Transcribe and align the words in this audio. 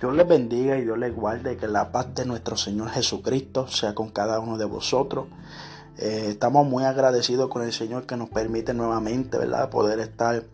Dios 0.00 0.14
les 0.14 0.28
bendiga 0.28 0.76
y 0.78 0.82
Dios 0.82 0.96
les 0.96 1.14
guarde. 1.14 1.56
Que 1.56 1.66
la 1.66 1.90
paz 1.90 2.14
de 2.14 2.24
nuestro 2.24 2.56
Señor 2.56 2.90
Jesucristo 2.90 3.66
sea 3.66 3.94
con 3.94 4.10
cada 4.10 4.38
uno 4.38 4.56
de 4.56 4.64
vosotros. 4.64 5.26
Eh, 5.96 6.26
estamos 6.28 6.66
muy 6.66 6.84
agradecidos 6.84 7.48
con 7.48 7.62
el 7.62 7.72
Señor 7.72 8.06
que 8.06 8.16
nos 8.16 8.28
permite 8.28 8.74
nuevamente, 8.74 9.38
¿verdad? 9.38 9.70
Poder 9.70 9.98
estar, 9.98 10.44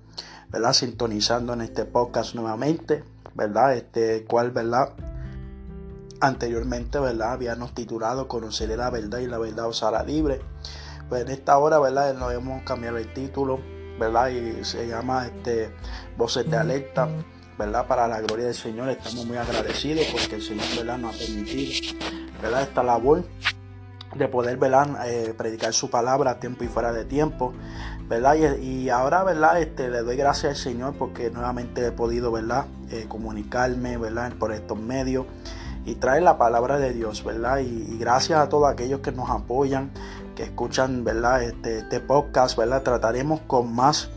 ¿verdad? 0.49 0.73
Sintonizando 0.73 1.53
en 1.53 1.61
este 1.61 1.85
podcast 1.85 2.35
nuevamente, 2.35 3.05
¿verdad? 3.35 3.75
Este 3.77 4.25
cual, 4.25 4.51
¿verdad? 4.51 4.95
Anteriormente, 6.21 6.99
¿verdad? 6.99 7.33
Habíamos 7.33 7.75
titulado 7.75 8.29
Conoceré 8.29 8.79
la 8.79 8.89
verdad 8.89 9.19
y 9.19 9.27
la 9.27 9.37
verdad 9.37 9.67
os 9.67 9.83
hará 9.83 10.03
libre. 10.05 10.41
Pues 11.11 11.21
en 11.21 11.29
esta 11.29 11.59
hora, 11.59 11.79
¿verdad? 11.79 12.15
Nos 12.15 12.33
hemos 12.33 12.63
cambiado 12.63 12.97
el 12.97 13.13
título, 13.13 13.61
¿verdad? 14.01 14.29
Y 14.29 14.65
se 14.65 14.89
llama 14.89 15.27
este 15.27 15.71
Voces 16.17 16.51
de 16.51 16.57
Alerta 16.57 17.11
¿verdad? 17.59 17.87
Para 17.87 18.09
la 18.09 18.21
gloria 18.21 18.47
del 18.47 18.55
Señor 18.55 18.89
estamos 18.89 19.27
muy 19.27 19.37
agradecidos 19.37 20.07
porque 20.13 20.37
el 20.37 20.43
Señor, 20.43 20.65
¿verdad? 20.77 20.99
Nos 20.99 21.15
ha 21.15 21.19
permitido, 21.19 21.99
¿verdad? 22.43 22.63
Esta 22.63 22.83
labor 22.83 23.25
de 24.15 24.29
poder, 24.29 24.57
¿verdad? 24.57 25.09
Eh, 25.09 25.35
predicar 25.37 25.73
su 25.73 25.91
palabra 25.91 26.33
a 26.33 26.41
tiempo 26.41 26.65
y 26.65 26.69
fuera 26.69 26.93
de 26.93 27.05
tiempo, 27.05 27.53
¿verdad? 28.09 28.37
Y, 28.61 28.89
ahora, 28.89 29.25
¿verdad? 29.25 29.61
Este, 29.61 29.89
le 29.89 30.03
doy 30.03 30.17
gracias 30.17 30.53
al 30.53 30.57
Señor 30.57 30.95
porque 30.95 31.31
nuevamente 31.31 31.87
he 31.87 31.93
podido, 31.93 32.31
¿verdad? 32.33 32.67
Eh, 32.91 33.07
comunicarme, 33.09 33.97
¿verdad? 33.99 34.33
Por 34.35 34.53
estos 34.53 34.79
medios 34.79 35.27
y 35.85 35.97
traer 35.97 36.23
la 36.23 36.39
palabra 36.39 36.79
de 36.79 36.93
Dios, 36.93 37.25
¿verdad? 37.25 37.59
Y, 37.59 37.99
gracias 37.99 38.39
a 38.39 38.49
todos 38.49 38.71
aquellos 38.71 39.01
que 39.01 39.13
nos 39.13 39.31
apoyan, 39.31 39.91
que 40.35 40.45
escuchan, 40.45 41.05
¿verdad? 41.05 41.43
Este, 41.43 41.79
este 41.79 42.01
podcast, 42.01 42.57
¿verdad? 42.57 42.83
Trataremos 42.83 43.41
con 43.47 43.75
más, 43.75 44.11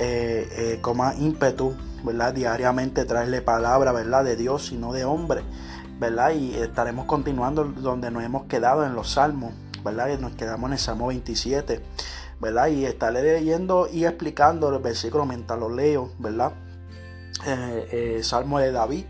eh, 0.00 0.78
con 0.80 0.96
más 0.96 1.18
ímpetu, 1.18 1.74
¿verdad? 2.04 2.34
Diariamente 2.34 3.04
traerle 3.04 3.42
palabra, 3.42 3.92
¿verdad? 3.92 4.24
De 4.24 4.36
Dios 4.36 4.70
y 4.72 4.76
no 4.76 4.92
de 4.92 5.04
hombre, 5.04 5.42
¿verdad? 5.98 6.32
Y 6.32 6.54
estaremos 6.54 7.06
continuando 7.06 7.64
donde 7.64 8.10
nos 8.10 8.22
hemos 8.22 8.44
quedado 8.44 8.84
en 8.84 8.94
los 8.94 9.12
salmos, 9.12 9.52
¿verdad? 9.82 10.10
Y 10.16 10.20
nos 10.20 10.32
quedamos 10.32 10.68
en 10.68 10.74
el 10.74 10.78
Salmo 10.78 11.08
27, 11.08 11.80
¿verdad? 12.40 12.68
Y 12.68 12.84
estaré 12.84 13.22
leyendo 13.22 13.88
y 13.90 14.04
explicando 14.04 14.68
el 14.74 14.82
versículo 14.82 15.24
mientras 15.24 15.58
lo 15.58 15.68
leo, 15.68 16.10
¿verdad? 16.18 16.52
Eh, 17.46 17.88
eh, 18.18 18.22
salmo 18.22 18.58
de 18.58 18.70
David, 18.70 19.04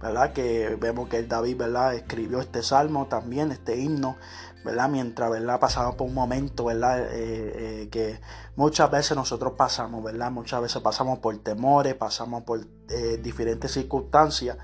¿verdad? 0.00 0.32
Que 0.32 0.76
vemos 0.80 1.08
que 1.08 1.18
el 1.18 1.28
David, 1.28 1.56
¿verdad? 1.56 1.94
Escribió 1.94 2.40
este 2.40 2.62
salmo 2.62 3.06
también, 3.06 3.50
este 3.50 3.76
himno, 3.76 4.16
¿verdad? 4.64 4.88
Mientras, 4.88 5.30
¿verdad? 5.30 5.60
Pasamos 5.60 5.94
por 5.94 6.08
un 6.08 6.14
momento, 6.14 6.64
¿verdad? 6.64 7.00
Eh, 7.00 7.84
eh, 7.84 7.88
que 7.88 8.20
muchas 8.56 8.90
veces 8.90 9.16
nosotros 9.16 9.54
pasamos, 9.56 10.02
¿verdad? 10.02 10.30
Muchas 10.30 10.60
veces 10.60 10.82
pasamos 10.82 11.20
por 11.20 11.38
temores, 11.38 11.94
pasamos 11.94 12.42
por 12.42 12.66
eh, 12.88 13.18
diferentes 13.22 13.72
circunstancias, 13.72 14.58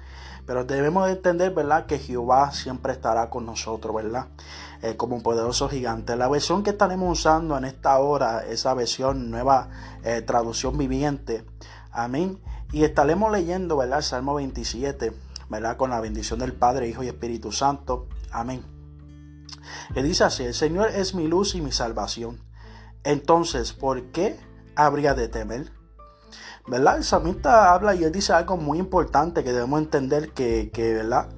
pero 0.45 0.65
debemos 0.65 1.09
entender, 1.09 1.55
¿verdad? 1.55 1.87
Que 1.87 1.99
Jehová 1.99 2.51
siempre 2.51 2.93
estará 2.93 3.31
con 3.31 3.47
nosotros, 3.47 3.95
¿verdad? 3.95 4.27
como 4.97 5.15
un 5.15 5.23
poderoso 5.23 5.69
gigante. 5.69 6.17
La 6.17 6.27
versión 6.27 6.65
que 6.65 6.71
estaremos 6.71 7.21
usando 7.21 7.57
en 7.57 7.65
esta 7.65 7.97
hora, 8.01 8.45
esa 8.45 8.75
versión 8.75 9.31
nueva 9.31 9.69
traducción 10.27 10.77
viviente, 10.77 11.45
amén. 11.93 12.41
Y 12.73 12.85
estaremos 12.85 13.31
leyendo, 13.31 13.77
¿verdad? 13.77 14.01
Salmo 14.01 14.35
27, 14.35 15.13
¿verdad? 15.51 15.77
Con 15.77 15.91
la 15.91 16.01
bendición 16.01 16.39
del 16.39 16.55
Padre, 16.55 16.89
Hijo 16.89 17.03
y 17.03 17.09
Espíritu 17.09 17.53
Santo, 17.53 18.09
amén. 18.31 18.65
Y 19.95 20.01
dice 20.01 20.25
así, 20.25 20.45
el 20.45 20.55
Señor 20.55 20.89
es 20.89 21.15
mi 21.15 21.29
luz 21.29 21.55
y 21.55 21.61
mi 21.61 21.71
salvación. 21.71 22.41
Entonces, 23.05 23.75
¿por 23.75 24.05
qué 24.11 24.41
habría 24.75 25.13
de 25.13 25.29
temer? 25.29 25.71
¿Verdad? 26.67 26.97
El 26.97 27.05
salmista 27.05 27.75
habla 27.75 27.95
y 27.95 28.05
él 28.05 28.13
dice 28.13 28.33
algo 28.33 28.57
muy 28.57 28.79
importante 28.79 29.45
que 29.45 29.53
debemos 29.53 29.83
entender 29.83 30.31
que, 30.31 30.71
¿verdad? 30.75 31.29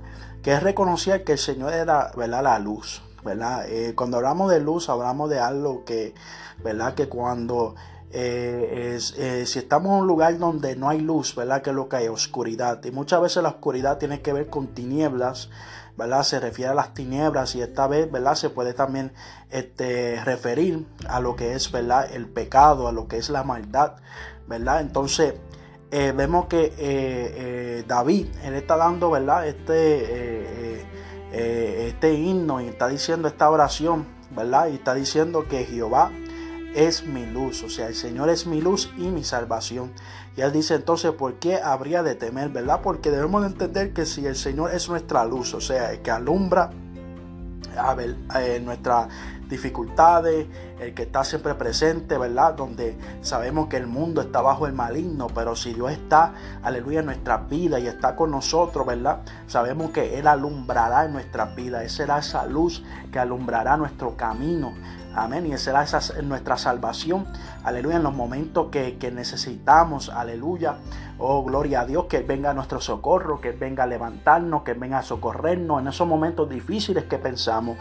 Que 0.41 0.53
es 0.53 0.63
reconocer 0.63 1.25
que 1.25 1.33
el 1.33 1.39
Señor 1.39 1.73
era, 1.73 2.13
¿verdad? 2.17 2.45
La 2.45 2.59
luz, 2.61 3.03
¿verdad? 3.25 3.69
Eh, 3.69 3.95
cuando 3.97 4.19
hablamos 4.19 4.53
de 4.53 4.61
luz, 4.61 4.89
hablamos 4.89 5.31
de 5.31 5.41
algo 5.41 5.85
que, 5.85 6.15
¿verdad? 6.63 6.95
Que 6.95 7.09
cuando 7.09 7.75
eh, 8.17 8.97
eh, 9.17 9.45
si 9.45 9.59
estamos 9.59 9.91
en 9.91 10.03
un 10.03 10.07
lugar 10.07 10.39
donde 10.39 10.77
no 10.77 10.89
hay 10.89 11.01
luz, 11.01 11.35
¿verdad? 11.35 11.63
Que 11.63 11.71
es 11.71 11.77
lo 11.77 11.89
que 11.89 11.97
hay 11.97 12.07
oscuridad. 12.07 12.83
Y 12.85 12.93
muchas 12.93 13.21
veces 13.21 13.43
la 13.43 13.49
oscuridad 13.49 13.99
tiene 13.99 14.23
que 14.23 14.33
ver 14.33 14.49
con 14.49 14.69
tinieblas, 14.69 15.51
¿verdad? 15.97 16.23
Se 16.23 16.39
refiere 16.39 16.71
a 16.71 16.75
las 16.75 16.95
tinieblas 16.95 17.57
y 17.57 17.63
esta 17.63 17.89
vez, 17.89 18.09
¿verdad? 18.13 18.37
Se 18.37 18.51
puede 18.51 18.73
también 18.73 19.13
este, 19.51 20.23
referir 20.25 20.87
a 21.09 21.19
lo 21.19 21.35
que 21.35 21.55
es, 21.55 21.73
¿verdad? 21.73 22.09
El 22.15 22.29
pecado, 22.29 22.87
a 22.87 22.93
lo 22.93 23.09
que 23.09 23.17
es 23.17 23.31
la 23.31 23.43
maldad, 23.43 23.97
¿verdad? 24.47 24.81
Entonces, 24.81 25.35
eh, 25.91 26.13
vemos 26.15 26.47
que 26.47 27.85
David, 27.89 28.29
él 28.45 28.55
está 28.55 28.77
dando, 28.77 29.11
¿verdad? 29.11 29.49
Este, 29.49 30.87
este 31.33 32.15
himno 32.15 32.61
y 32.61 32.69
está 32.69 32.87
diciendo 32.87 33.27
esta 33.27 33.51
oración, 33.51 34.07
¿verdad? 34.31 34.69
Y 34.69 34.75
está 34.75 34.95
diciendo 34.95 35.49
que 35.49 35.65
Jehová 35.65 36.13
es 36.75 37.07
mi 37.07 37.25
luz, 37.27 37.63
o 37.63 37.71
sea, 37.71 37.89
el 37.89 37.95
Señor 37.95 38.29
es 38.31 38.47
mi 38.47 38.61
luz 38.61 38.93
y 38.97 39.09
mi 39.09 39.25
salvación. 39.25 39.93
Y 40.37 40.41
él 40.41 40.53
dice 40.53 40.75
entonces, 40.75 41.13
¿por 41.13 41.35
qué 41.35 41.57
habría 41.57 42.03
de 42.03 42.15
temer, 42.15 42.49
verdad? 42.49 42.81
Porque 42.83 43.11
debemos 43.11 43.47
entender 43.47 43.93
que 43.93 44.07
si 44.07 44.27
el 44.27 44.37
Señor 44.37 44.75
es 44.75 44.89
nuestra 44.89 45.25
luz, 45.25 45.55
o 45.55 45.61
sea, 45.61 45.93
el 45.93 46.01
que 46.01 46.11
alumbra 46.11 46.71
eh, 48.37 48.61
nuestras 48.61 49.09
dificultades, 49.49 50.47
el 50.81 50.95
que 50.95 51.03
está 51.03 51.25
siempre 51.25 51.55
presente, 51.55 52.19
¿verdad? 52.19 52.55
Donde 52.55 52.97
sabemos 53.21 53.69
que 53.69 53.77
el 53.77 53.87
mundo 53.87 54.21
está 54.21 54.41
bajo 54.41 54.67
el 54.67 54.73
maligno, 54.73 55.29
pero 55.29 55.55
si 55.55 55.75
Dios 55.75 55.93
está, 55.93 56.35
aleluya, 56.63 57.01
en 57.01 57.07
nuestras 57.07 57.49
vidas 57.49 57.81
y 57.81 57.87
está 57.87 58.17
con 58.17 58.31
nosotros, 58.31 58.87
¿verdad? 58.87 59.21
Sabemos 59.47 59.91
que 59.91 60.19
Él 60.19 60.27
alumbrará 60.27 61.05
en 61.05 61.13
nuestras 61.13 61.55
vidas, 61.55 61.85
Esa 61.85 61.97
será 61.97 62.19
esa 62.19 62.47
luz 62.47 62.83
que 63.13 63.19
alumbrará 63.19 63.77
nuestro 63.77 64.17
camino. 64.17 64.75
Amén. 65.15 65.47
Y 65.47 65.53
esa 65.53 65.85
nuestra 66.23 66.57
salvación. 66.57 67.27
Aleluya. 67.63 67.97
En 67.97 68.03
los 68.03 68.15
momentos 68.15 68.69
que, 68.71 69.13
necesitamos. 69.15 70.09
Aleluya. 70.09 70.77
Oh, 71.19 71.45
gloria 71.45 71.83
a 71.83 71.87
Dios. 71.87 72.07
Que 72.07 72.21
venga 72.21 72.51
a 72.51 72.55
nuestro 72.55 72.81
socorro. 72.81 73.41
Que 73.41 73.53
venga 73.53 73.85
a 73.85 73.87
levantarnos. 73.87 74.63
Que 74.63 74.75
venga 74.75 74.99
a 74.99 75.03
socorrernos. 75.03 75.81
En 75.81 75.89
esos 75.89 76.07
momentos 76.09 76.49
difíciles 76.49 77.05
que 77.05 77.19
pensamos. 77.19 77.79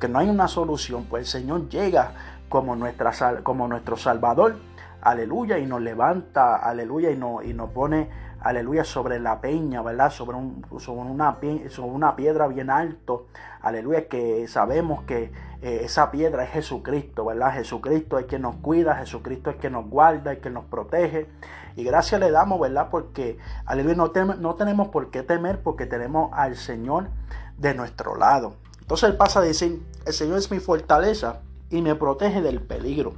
que 0.00 0.08
no 0.08 0.18
hay 0.18 0.28
una 0.28 0.48
solución. 0.48 1.04
Pues 1.04 1.22
el 1.22 1.40
Señor 1.40 1.68
llega 1.68 2.12
como, 2.48 2.76
nuestra, 2.76 3.12
como 3.42 3.66
nuestro 3.66 3.96
Salvador. 3.96 4.56
Aleluya. 5.00 5.58
Y 5.58 5.66
nos 5.66 5.80
levanta. 5.80 6.56
Aleluya. 6.56 7.10
Y, 7.10 7.16
nos, 7.16 7.44
y 7.44 7.54
nos 7.54 7.70
pone 7.70 8.08
aleluya, 8.42 8.84
sobre 8.84 9.20
la 9.20 9.40
peña, 9.40 9.82
¿verdad? 9.82 10.10
Sobre, 10.10 10.36
un, 10.36 10.64
sobre, 10.78 11.00
una, 11.00 12.16
piedra 12.16 12.46
bien 12.48 12.70
alto, 12.70 13.26
aleluya, 13.60 14.08
que 14.08 14.46
sabemos 14.48 15.04
que 15.04 15.32
eh, 15.62 15.80
esa 15.84 16.10
piedra 16.10 16.44
es 16.44 16.50
Jesucristo, 16.50 17.24
¿verdad? 17.24 17.54
Jesucristo 17.54 18.18
es 18.18 18.26
quien 18.26 18.42
nos 18.42 18.56
cuida, 18.56 18.96
Jesucristo 18.96 19.50
es 19.50 19.56
quien 19.56 19.74
nos 19.74 19.88
guarda, 19.88 20.32
es 20.32 20.38
quien 20.40 20.54
nos 20.54 20.64
protege. 20.64 21.28
Y 21.76 21.84
gracias 21.84 22.20
le 22.20 22.30
damos, 22.30 22.60
¿verdad? 22.60 22.88
Porque, 22.90 23.38
aleluya, 23.64 23.96
no, 23.96 24.12
no 24.38 24.54
tenemos 24.54 24.88
por 24.88 25.10
qué 25.10 25.22
temer 25.22 25.62
porque 25.62 25.86
tenemos 25.86 26.30
al 26.34 26.56
Señor 26.56 27.08
de 27.56 27.74
nuestro 27.74 28.16
lado. 28.16 28.56
Entonces 28.80 29.10
él 29.10 29.16
pasa 29.16 29.40
a 29.40 29.42
decir, 29.42 29.82
el 30.04 30.12
Señor 30.12 30.38
es 30.38 30.50
mi 30.50 30.58
fortaleza 30.58 31.40
y 31.70 31.80
me 31.80 31.94
protege 31.94 32.42
del 32.42 32.60
peligro. 32.60 33.14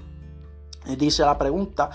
Y 0.87 0.97
dice 0.97 1.25
la 1.25 1.39
pregunta, 1.39 1.91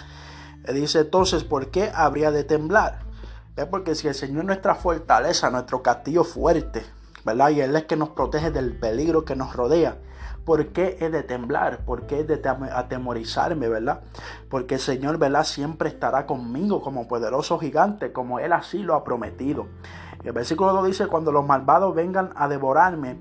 dice 0.73 1.00
entonces, 1.00 1.44
¿por 1.44 1.69
qué 1.69 1.91
habría 1.94 2.31
de 2.31 2.44
temblar? 2.44 3.08
Porque 3.65 3.95
si 3.95 4.07
el 4.07 4.15
Señor 4.15 4.39
es 4.41 4.45
nuestra 4.45 4.75
fortaleza, 4.75 5.49
nuestro 5.49 5.81
castillo 5.81 6.23
fuerte, 6.23 6.85
¿verdad? 7.25 7.49
Y 7.49 7.61
Él 7.61 7.75
es 7.75 7.85
que 7.85 7.95
nos 7.95 8.09
protege 8.09 8.51
del 8.51 8.77
peligro 8.77 9.25
que 9.25 9.35
nos 9.35 9.55
rodea. 9.55 9.97
¿Por 10.45 10.67
qué 10.67 10.97
he 10.99 11.09
de 11.09 11.21
temblar? 11.23 11.85
¿Por 11.85 12.07
qué 12.07 12.21
he 12.21 12.23
de 12.23 12.41
atemorizarme, 12.73 13.69
verdad? 13.69 14.01
Porque 14.49 14.75
el 14.75 14.81
Señor, 14.81 15.17
¿verdad? 15.17 15.44
Siempre 15.44 15.89
estará 15.89 16.25
conmigo 16.25 16.81
como 16.81 17.07
poderoso 17.07 17.59
gigante, 17.59 18.11
como 18.11 18.39
Él 18.39 18.53
así 18.53 18.79
lo 18.79 18.95
ha 18.95 19.03
prometido. 19.03 19.67
El 20.23 20.33
versículo 20.33 20.73
2 20.73 20.88
dice, 20.88 21.07
cuando 21.07 21.31
los 21.31 21.45
malvados 21.45 21.94
vengan 21.94 22.31
a 22.35 22.47
devorarme, 22.47 23.17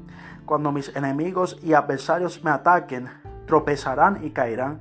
cuando 0.46 0.72
mis 0.72 0.94
enemigos 0.96 1.58
y 1.62 1.74
adversarios 1.74 2.42
me 2.42 2.50
ataquen, 2.50 3.08
tropezarán 3.46 4.24
y 4.24 4.30
caerán. 4.30 4.80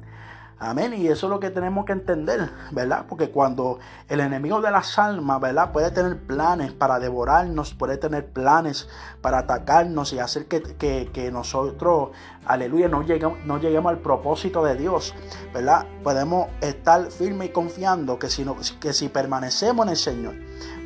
Amén. 0.60 0.94
Y 0.96 1.08
eso 1.08 1.28
es 1.28 1.30
lo 1.30 1.40
que 1.40 1.52
tenemos 1.52 1.86
que 1.86 1.92
entender, 1.92 2.50
¿verdad? 2.72 3.06
Porque 3.08 3.30
cuando 3.30 3.78
el 4.10 4.20
enemigo 4.22 4.60
de 4.60 4.72
las 4.72 4.98
almas, 4.98 5.40
¿verdad? 5.40 5.72
Puede 5.72 5.92
tener 5.92 6.18
planes 6.18 6.74
para 6.74 7.00
devorarnos, 7.00 7.76
puede 7.76 7.98
tener 7.98 8.26
planes 8.26 8.90
para 9.22 9.40
atacarnos 9.40 10.14
y 10.14 10.20
hacer 10.20 10.48
que, 10.48 11.30
nosotros, 11.32 12.10
aleluya, 12.46 12.88
no 12.88 13.04
lleguemos, 13.04 13.38
no 13.46 13.90
al 13.90 14.00
propósito 14.00 14.64
de 14.64 14.76
Dios, 14.76 15.14
¿verdad? 15.54 15.86
Podemos 16.04 16.48
estar 16.62 17.12
firmes 17.12 17.50
y 17.50 17.52
confiando 17.52 18.18
que 18.18 18.30
si, 18.30 18.44
que 18.80 18.94
si 18.94 19.10
permanecemos 19.10 19.86
en 19.86 19.90
el 19.92 19.98
Señor, 19.98 20.36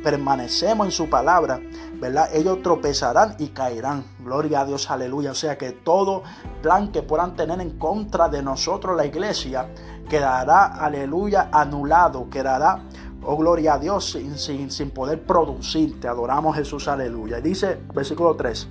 permanecemos 0.02 0.86
en 0.86 0.92
su 0.92 1.08
palabra, 1.08 1.60
¿verdad? 2.00 2.28
Ellos 2.32 2.62
tropezarán 2.62 3.36
y 3.38 3.48
caerán. 3.48 4.04
Gloria 4.20 4.60
a 4.60 4.64
Dios, 4.64 4.90
aleluya. 4.90 5.32
O 5.32 5.34
sea 5.34 5.56
que 5.56 5.72
todo 5.72 6.22
plan 6.62 6.92
que 6.92 7.02
puedan 7.02 7.36
tener 7.36 7.60
en 7.60 7.78
contra 7.78 8.28
de 8.28 8.42
nosotros, 8.42 8.96
la 8.96 9.06
iglesia, 9.06 9.68
quedará, 10.08 10.66
aleluya, 10.66 11.48
anulado, 11.52 12.28
quedará 12.28 12.82
Oh, 13.24 13.36
gloria 13.36 13.74
a 13.74 13.78
Dios, 13.78 14.10
sin, 14.10 14.36
sin, 14.36 14.70
sin 14.72 14.90
poder 14.90 15.24
producir. 15.24 16.00
Te 16.00 16.08
adoramos 16.08 16.56
Jesús, 16.56 16.88
aleluya. 16.88 17.38
Y 17.38 17.42
dice, 17.42 17.80
versículo 17.94 18.34
3, 18.34 18.68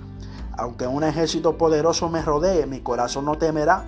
aunque 0.58 0.86
un 0.86 1.04
ejército 1.04 1.56
poderoso 1.56 2.10
me 2.10 2.20
rodee, 2.20 2.66
mi 2.66 2.80
corazón 2.80 3.24
no 3.24 3.38
temerá. 3.38 3.84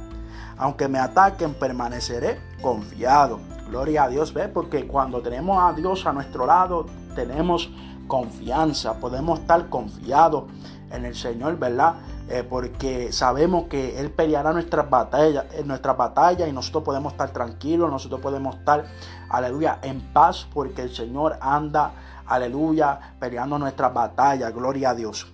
Aunque 0.56 0.88
me 0.88 0.98
ataquen, 0.98 1.52
permaneceré 1.52 2.40
confiado. 2.62 3.40
Gloria 3.68 4.04
a 4.04 4.08
Dios, 4.08 4.32
¿ve? 4.32 4.48
Porque 4.48 4.86
cuando 4.86 5.20
tenemos 5.20 5.62
a 5.62 5.74
Dios 5.74 6.06
a 6.06 6.14
nuestro 6.14 6.46
lado, 6.46 6.86
tenemos 7.14 7.70
confianza, 8.06 9.00
podemos 9.00 9.40
estar 9.40 9.68
confiados 9.68 10.44
en 10.90 11.04
el 11.04 11.14
Señor, 11.14 11.58
¿verdad? 11.58 11.94
Eh, 12.28 12.42
porque 12.48 13.12
sabemos 13.12 13.64
que 13.64 14.00
Él 14.00 14.10
peleará 14.10 14.52
nuestras 14.52 14.88
batallas, 14.88 15.46
en 15.52 15.68
nuestras 15.68 15.96
batallas 15.96 16.48
y 16.48 16.52
nosotros 16.52 16.84
podemos 16.84 17.12
estar 17.12 17.30
tranquilos, 17.30 17.90
nosotros 17.90 18.20
podemos 18.20 18.56
estar, 18.56 18.84
aleluya, 19.28 19.78
en 19.82 20.00
paz 20.12 20.46
porque 20.52 20.82
el 20.82 20.94
Señor 20.94 21.36
anda, 21.40 21.92
aleluya, 22.26 23.16
peleando 23.20 23.58
nuestras 23.58 23.92
batallas, 23.92 24.54
gloria 24.54 24.90
a 24.90 24.94
Dios. 24.94 25.26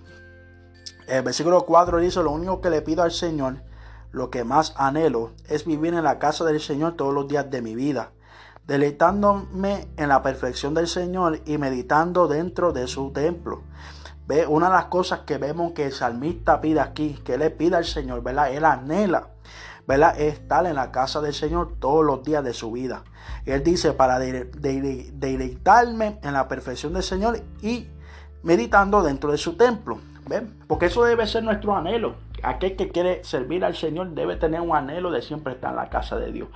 El 1.07 1.23
versículo 1.23 1.65
4 1.65 1.99
dice, 1.99 2.21
lo 2.23 2.31
único 2.31 2.61
que 2.61 2.69
le 2.69 2.81
pido 2.81 3.03
al 3.03 3.11
Señor, 3.11 3.61
lo 4.11 4.29
que 4.29 4.43
más 4.43 4.73
anhelo, 4.77 5.31
es 5.47 5.65
vivir 5.65 5.93
en 5.93 6.03
la 6.03 6.19
casa 6.19 6.43
del 6.43 6.59
Señor 6.59 6.95
todos 6.95 7.13
los 7.13 7.27
días 7.27 7.49
de 7.49 7.61
mi 7.61 7.75
vida, 7.75 8.11
deleitándome 8.71 9.89
en 9.97 10.07
la 10.07 10.23
perfección 10.23 10.73
del 10.73 10.87
Señor 10.87 11.41
y 11.45 11.57
meditando 11.57 12.29
dentro 12.29 12.71
de 12.71 12.87
su 12.87 13.11
templo. 13.11 13.63
Ve, 14.27 14.47
una 14.47 14.67
de 14.67 14.75
las 14.75 14.85
cosas 14.85 15.19
que 15.25 15.37
vemos 15.37 15.73
que 15.73 15.87
el 15.87 15.91
salmista 15.91 16.61
pide 16.61 16.79
aquí, 16.79 17.19
que 17.25 17.37
le 17.37 17.49
pide 17.49 17.75
al 17.75 17.83
Señor, 17.83 18.23
¿verdad? 18.23 18.53
Él 18.53 18.63
anhela, 18.63 19.27
¿verdad? 19.85 20.17
Es 20.17 20.35
estar 20.35 20.65
en 20.65 20.75
la 20.75 20.89
casa 20.89 21.19
del 21.19 21.33
Señor 21.33 21.75
todos 21.79 22.05
los 22.05 22.23
días 22.23 22.45
de 22.45 22.53
su 22.53 22.71
vida. 22.71 23.03
Él 23.45 23.61
dice, 23.61 23.91
para 23.91 24.19
deleitarme 24.19 26.19
en 26.23 26.31
la 26.31 26.47
perfección 26.47 26.93
del 26.93 27.03
Señor 27.03 27.41
y 27.61 27.89
meditando 28.41 29.03
dentro 29.03 29.33
de 29.33 29.37
su 29.37 29.57
templo. 29.57 29.99
¿Ven? 30.29 30.63
Porque 30.65 30.85
eso 30.85 31.03
debe 31.03 31.27
ser 31.27 31.43
nuestro 31.43 31.75
anhelo. 31.75 32.15
Aquel 32.43 32.75
que 32.75 32.89
quiere 32.89 33.23
servir 33.23 33.63
al 33.63 33.75
Señor 33.75 34.11
debe 34.11 34.35
tener 34.35 34.61
un 34.61 34.75
anhelo 34.75 35.11
de 35.11 35.21
siempre 35.21 35.53
estar 35.53 35.71
en 35.71 35.77
la 35.77 35.89
casa 35.89 36.17
de 36.17 36.31
Dios. 36.31 36.49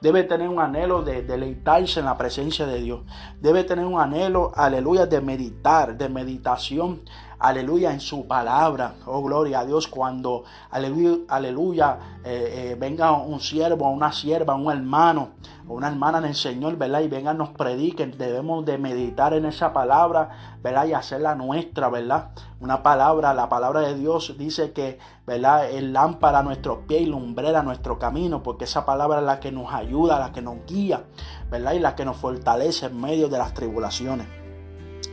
Debe 0.00 0.24
tener 0.24 0.48
un 0.48 0.60
anhelo 0.60 1.02
de 1.02 1.22
deleitarse 1.22 2.00
en 2.00 2.06
la 2.06 2.16
presencia 2.16 2.66
de 2.66 2.80
Dios. 2.80 3.00
Debe 3.40 3.64
tener 3.64 3.84
un 3.84 4.00
anhelo, 4.00 4.52
aleluya, 4.54 5.06
de 5.06 5.20
meditar, 5.20 5.96
de 5.96 6.08
meditación 6.08 7.00
aleluya, 7.42 7.92
en 7.92 8.00
su 8.00 8.26
palabra. 8.26 8.94
Oh, 9.04 9.20
gloria 9.22 9.60
a 9.60 9.66
Dios, 9.66 9.88
cuando, 9.88 10.44
aleluya, 10.70 11.98
eh, 12.24 12.70
eh, 12.72 12.76
venga 12.78 13.12
un 13.12 13.40
siervo, 13.40 13.90
una 13.90 14.12
sierva, 14.12 14.54
un 14.54 14.70
hermano, 14.70 15.30
una 15.66 15.88
hermana 15.88 16.18
en 16.18 16.26
el 16.26 16.34
Señor, 16.36 16.76
¿verdad? 16.76 17.00
Y 17.00 17.08
venga, 17.08 17.34
nos 17.34 17.50
prediquen, 17.50 18.16
debemos 18.16 18.64
de 18.64 18.78
meditar 18.78 19.34
en 19.34 19.44
esa 19.44 19.72
palabra, 19.72 20.56
¿verdad? 20.62 20.86
Y 20.86 20.92
hacerla 20.92 21.34
nuestra, 21.34 21.88
¿verdad? 21.88 22.30
Una 22.60 22.84
palabra, 22.84 23.34
la 23.34 23.48
palabra 23.48 23.80
de 23.80 23.96
Dios 23.96 24.36
dice 24.38 24.72
que, 24.72 25.00
¿verdad? 25.26 25.68
Es 25.68 25.82
lámpara 25.82 26.38
a 26.38 26.42
nuestros 26.44 26.78
pies 26.86 27.02
y 27.02 27.06
lumbrera 27.06 27.60
a 27.60 27.62
nuestro 27.64 27.98
camino, 27.98 28.44
porque 28.44 28.64
esa 28.64 28.86
palabra 28.86 29.18
es 29.18 29.24
la 29.24 29.40
que 29.40 29.50
nos 29.50 29.72
ayuda, 29.72 30.20
la 30.20 30.32
que 30.32 30.42
nos 30.42 30.64
guía, 30.66 31.04
¿verdad? 31.50 31.72
Y 31.72 31.80
la 31.80 31.96
que 31.96 32.04
nos 32.04 32.18
fortalece 32.18 32.86
en 32.86 33.00
medio 33.00 33.28
de 33.28 33.38
las 33.38 33.52
tribulaciones. 33.52 34.28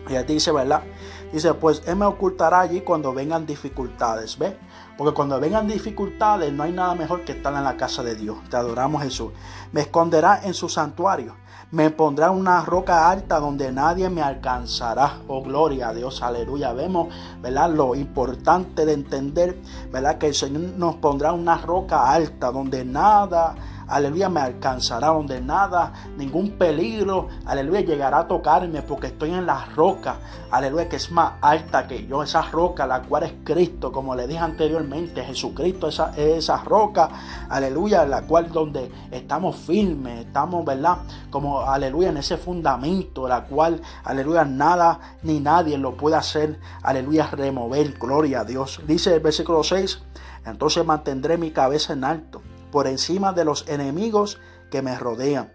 Y 0.10 0.16
aquí 0.16 0.34
dice, 0.34 0.52
¿verdad? 0.52 0.82
Dice, 1.32 1.54
pues 1.54 1.84
Él 1.86 1.96
me 1.96 2.06
ocultará 2.06 2.62
allí 2.62 2.82
cuando 2.82 3.14
vengan 3.14 3.46
dificultades, 3.46 4.38
¿ves? 4.38 4.56
Porque 4.98 5.14
cuando 5.14 5.40
vengan 5.40 5.68
dificultades 5.68 6.52
no 6.52 6.64
hay 6.64 6.72
nada 6.72 6.96
mejor 6.96 7.24
que 7.24 7.34
estar 7.34 7.54
en 7.54 7.64
la 7.64 7.78
casa 7.78 8.04
de 8.04 8.16
Dios. 8.16 8.38
Te 8.50 8.58
adoramos 8.58 9.04
Jesús. 9.04 9.32
Me 9.72 9.82
esconderá 9.82 10.42
en 10.44 10.54
su 10.54 10.68
santuario. 10.68 11.36
Me 11.72 11.92
pondrá 11.92 12.32
una 12.32 12.66
roca 12.66 13.12
alta 13.12 13.40
donde 13.40 13.72
nadie 13.72 14.10
me 14.10 14.24
alcanzará. 14.24 15.20
Oh, 15.28 15.44
gloria 15.44 15.90
a 15.90 15.94
Dios, 15.94 16.24
aleluya. 16.24 16.74
Vemos, 16.74 17.14
¿verdad? 17.44 17.70
Lo 17.70 17.94
importante 17.94 18.88
de 18.88 18.94
entender, 18.94 19.62
¿verdad? 19.92 20.18
Que 20.18 20.28
el 20.28 20.34
Señor 20.34 20.62
nos 20.78 20.96
pondrá 20.96 21.32
una 21.32 21.60
roca 21.60 22.12
alta 22.12 22.52
donde 22.52 22.84
nada 22.84 23.56
aleluya, 23.90 24.30
me 24.30 24.40
alcanzará 24.40 25.08
donde 25.08 25.42
nada, 25.42 25.94
ningún 26.16 26.52
peligro, 26.52 27.28
aleluya, 27.46 27.82
llegará 27.82 28.20
a 28.20 28.28
tocarme 28.28 28.82
porque 28.84 29.08
estoy 29.08 29.32
en 29.32 29.46
la 29.46 29.66
roca, 29.76 30.18
aleluya, 30.52 30.88
que 30.88 30.98
es 30.98 31.12
más 31.12 31.34
alta 31.42 31.88
que 31.88 32.06
yo, 32.06 32.24
esa 32.24 32.44
roca, 32.44 32.86
la 32.86 33.02
cual 33.02 33.24
es 33.24 33.34
Cristo, 33.44 33.92
como 33.92 34.16
le 34.16 34.28
dije 34.28 34.40
anteriormente, 34.40 35.24
Jesucristo 35.24 35.88
esa, 35.88 36.12
es 36.12 36.38
esa 36.38 36.58
roca, 36.64 37.10
aleluya, 37.50 38.06
la 38.06 38.22
cual 38.22 38.52
donde 38.52 38.92
estamos 39.12 39.56
firmes, 39.56 40.28
estamos, 40.28 40.64
¿verdad? 40.64 41.00
Como, 41.32 41.62
aleluya, 41.62 42.10
en 42.10 42.18
ese 42.18 42.38
fundamento, 42.38 43.28
la 43.28 43.46
cual, 43.46 43.82
aleluya, 44.04 44.46
nada 44.46 45.00
ni 45.24 45.40
nadie 45.40 45.78
lo 45.78 45.98
puede 45.98 46.16
hacer, 46.16 46.60
aleluya, 46.84 47.28
remover, 47.32 47.94
gloria 48.00 48.42
a 48.42 48.46
Dios. 48.46 48.82
Dice 48.86 49.16
el 49.16 49.20
versículo 49.20 49.64
6, 49.64 50.00
entonces 50.46 50.86
mantendré 50.86 51.38
mi 51.38 51.52
cabeza 51.52 51.94
en 51.94 52.04
alto 52.04 52.42
por 52.72 52.88
encima 52.88 53.34
de 53.34 53.46
los 53.46 53.68
enemigos 53.68 54.40
que 54.70 54.82
me 54.82 54.98
rodean. 54.98 55.54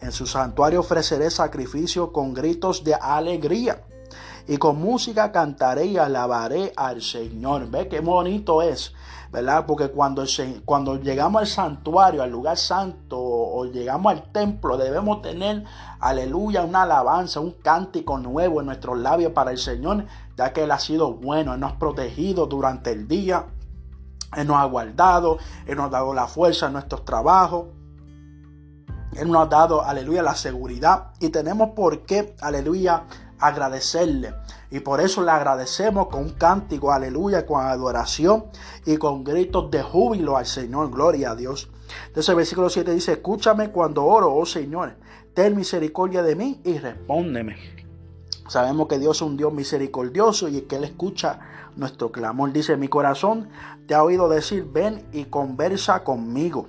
En 0.00 0.12
su 0.12 0.26
santuario 0.26 0.80
ofreceré 0.80 1.30
sacrificio 1.30 2.12
con 2.12 2.34
gritos 2.34 2.84
de 2.84 2.94
alegría. 2.94 3.82
Y 4.48 4.58
con 4.58 4.80
música 4.80 5.32
cantaré 5.32 5.86
y 5.86 5.96
alabaré 5.96 6.72
al 6.76 7.02
Señor. 7.02 7.68
Ve 7.68 7.88
qué 7.88 7.98
bonito 7.98 8.62
es, 8.62 8.92
¿verdad? 9.32 9.66
Porque 9.66 9.88
cuando, 9.88 10.24
cuando 10.64 11.00
llegamos 11.00 11.40
al 11.40 11.46
santuario, 11.48 12.22
al 12.22 12.30
lugar 12.30 12.56
santo, 12.56 13.18
o 13.18 13.64
llegamos 13.64 14.12
al 14.12 14.30
templo, 14.30 14.76
debemos 14.76 15.20
tener, 15.22 15.64
aleluya, 15.98 16.62
una 16.62 16.82
alabanza, 16.82 17.40
un 17.40 17.52
cántico 17.52 18.18
nuevo 18.18 18.60
en 18.60 18.66
nuestros 18.66 18.98
labios 18.98 19.32
para 19.32 19.50
el 19.50 19.58
Señor, 19.58 20.06
ya 20.36 20.52
que 20.52 20.62
Él 20.62 20.70
ha 20.70 20.78
sido 20.78 21.14
bueno, 21.14 21.54
Él 21.54 21.60
nos 21.60 21.72
ha 21.72 21.78
protegido 21.80 22.46
durante 22.46 22.92
el 22.92 23.08
día 23.08 23.46
él 24.36 24.46
nos 24.46 24.58
ha 24.58 24.64
guardado, 24.64 25.38
Él 25.66 25.76
nos 25.76 25.86
ha 25.86 25.90
dado 25.90 26.14
la 26.14 26.26
fuerza 26.26 26.66
en 26.66 26.74
nuestros 26.74 27.04
trabajos. 27.04 27.68
Él 29.16 29.30
nos 29.30 29.46
ha 29.46 29.46
dado, 29.46 29.82
aleluya, 29.82 30.22
la 30.22 30.34
seguridad. 30.34 31.12
Y 31.20 31.30
tenemos 31.30 31.70
por 31.70 32.04
qué, 32.04 32.36
aleluya, 32.40 33.04
agradecerle. 33.38 34.34
Y 34.70 34.80
por 34.80 35.00
eso 35.00 35.22
le 35.22 35.30
agradecemos 35.30 36.08
con 36.08 36.24
un 36.24 36.30
cántico, 36.30 36.92
aleluya, 36.92 37.46
con 37.46 37.64
adoración 37.64 38.46
y 38.84 38.98
con 38.98 39.24
gritos 39.24 39.70
de 39.70 39.82
júbilo 39.82 40.36
al 40.36 40.46
Señor. 40.46 40.90
Gloria 40.90 41.30
a 41.30 41.36
Dios. 41.36 41.70
Entonces 42.08 42.28
el 42.28 42.36
versículo 42.36 42.68
7 42.68 42.92
dice, 42.92 43.12
escúchame 43.12 43.70
cuando 43.70 44.04
oro, 44.04 44.34
oh 44.34 44.44
Señor. 44.44 44.96
Ten 45.32 45.56
misericordia 45.56 46.22
de 46.22 46.34
mí 46.34 46.60
y 46.64 46.76
respóndeme. 46.78 47.85
Sabemos 48.48 48.88
que 48.88 48.98
Dios 48.98 49.18
es 49.18 49.22
un 49.22 49.36
Dios 49.36 49.52
misericordioso 49.52 50.48
y 50.48 50.62
que 50.62 50.76
Él 50.76 50.84
escucha 50.84 51.40
nuestro 51.76 52.12
clamor. 52.12 52.52
Dice, 52.52 52.76
mi 52.76 52.88
corazón 52.88 53.48
te 53.86 53.94
ha 53.94 54.02
oído 54.02 54.28
decir, 54.28 54.68
ven 54.72 55.04
y 55.12 55.24
conversa 55.24 56.04
conmigo. 56.04 56.68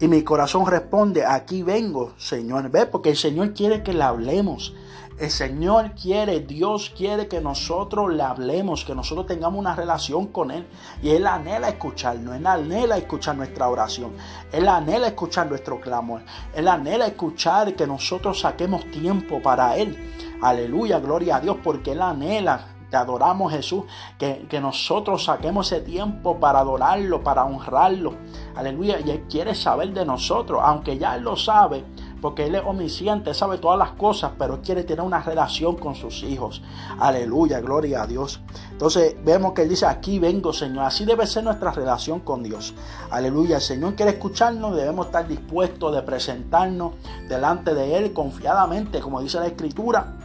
Y 0.00 0.08
mi 0.08 0.22
corazón 0.22 0.66
responde, 0.66 1.24
aquí 1.24 1.62
vengo, 1.62 2.12
Señor. 2.18 2.70
Ve, 2.70 2.86
porque 2.86 3.10
el 3.10 3.16
Señor 3.16 3.54
quiere 3.54 3.82
que 3.82 3.94
le 3.94 4.02
hablemos. 4.02 4.74
El 5.16 5.30
Señor 5.30 5.92
quiere, 5.92 6.40
Dios 6.40 6.92
quiere 6.96 7.28
que 7.28 7.40
nosotros 7.40 8.12
le 8.12 8.24
hablemos, 8.24 8.84
que 8.84 8.96
nosotros 8.96 9.26
tengamos 9.26 9.60
una 9.60 9.76
relación 9.76 10.26
con 10.26 10.50
Él. 10.50 10.66
Y 11.02 11.10
Él 11.10 11.28
anhela 11.28 11.68
escucharnos, 11.68 12.34
Él 12.34 12.44
anhela 12.44 12.96
escuchar 12.96 13.36
nuestra 13.36 13.68
oración, 13.68 14.12
Él 14.50 14.66
anhela 14.66 15.06
escuchar 15.06 15.46
nuestro 15.46 15.80
clamor, 15.80 16.22
Él 16.52 16.66
anhela 16.66 17.06
escuchar 17.06 17.76
que 17.76 17.86
nosotros 17.86 18.40
saquemos 18.40 18.90
tiempo 18.90 19.40
para 19.40 19.76
Él. 19.76 19.96
Aleluya, 20.42 20.98
gloria 20.98 21.36
a 21.36 21.40
Dios, 21.40 21.58
porque 21.62 21.92
Él 21.92 22.02
anhela 22.02 22.70
te 22.90 22.98
adoramos 22.98 23.52
Jesús, 23.52 23.84
que, 24.18 24.46
que, 24.48 24.60
nosotros 24.60 25.24
saquemos 25.24 25.72
ese 25.72 25.80
tiempo 25.80 26.38
para 26.38 26.60
adorarlo, 26.60 27.24
para 27.24 27.44
honrarlo. 27.44 28.14
Aleluya. 28.54 29.00
Y 29.04 29.10
Él 29.10 29.24
quiere 29.28 29.54
saber 29.56 29.92
de 29.92 30.04
nosotros, 30.04 30.60
aunque 30.62 30.96
ya 30.96 31.16
Él 31.16 31.22
lo 31.22 31.34
sabe, 31.34 31.84
porque 32.24 32.46
Él 32.46 32.54
es 32.54 32.62
omnisciente, 32.64 33.34
sabe 33.34 33.58
todas 33.58 33.78
las 33.78 33.90
cosas, 33.90 34.32
pero 34.38 34.62
quiere 34.62 34.82
tener 34.82 35.04
una 35.04 35.20
relación 35.20 35.76
con 35.76 35.94
sus 35.94 36.22
hijos. 36.22 36.62
Aleluya, 36.98 37.60
gloria 37.60 38.00
a 38.00 38.06
Dios. 38.06 38.40
Entonces 38.72 39.14
vemos 39.22 39.52
que 39.52 39.60
Él 39.60 39.68
dice, 39.68 39.84
aquí 39.84 40.18
vengo 40.18 40.50
Señor. 40.50 40.86
Así 40.86 41.04
debe 41.04 41.26
ser 41.26 41.44
nuestra 41.44 41.70
relación 41.72 42.20
con 42.20 42.42
Dios. 42.42 42.72
Aleluya, 43.10 43.56
el 43.56 43.60
Señor 43.60 43.94
quiere 43.94 44.12
escucharnos, 44.12 44.74
debemos 44.74 45.04
estar 45.04 45.28
dispuestos 45.28 45.94
de 45.94 46.00
presentarnos 46.00 46.94
delante 47.28 47.74
de 47.74 47.98
Él 47.98 48.14
confiadamente, 48.14 49.00
como 49.00 49.20
dice 49.20 49.38
la 49.38 49.48
Escritura, 49.48 50.16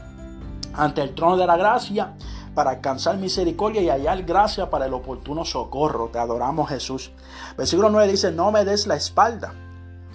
ante 0.73 1.01
el 1.01 1.13
trono 1.13 1.35
de 1.35 1.47
la 1.47 1.57
gracia 1.57 2.13
para 2.55 2.69
alcanzar 2.69 3.17
misericordia 3.17 3.81
y 3.81 3.89
hallar 3.89 4.23
gracia 4.23 4.69
para 4.69 4.85
el 4.85 4.93
oportuno 4.93 5.43
socorro. 5.43 6.07
Te 6.13 6.19
adoramos 6.19 6.69
Jesús. 6.69 7.11
Versículo 7.57 7.89
9 7.89 8.09
dice, 8.09 8.31
no 8.31 8.53
me 8.53 8.63
des 8.63 8.87
la 8.87 8.95
espalda, 8.95 9.53